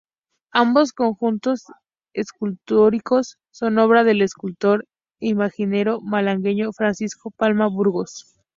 [0.51, 1.65] Ambos conjuntos
[2.15, 4.87] escultóricos son obra del escultor
[5.19, 8.33] e imaginero malagueño Francisco Palma Burgos.